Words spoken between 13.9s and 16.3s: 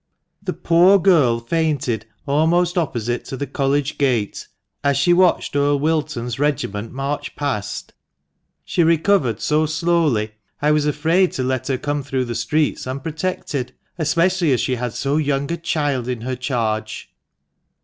especially as she had so young a child in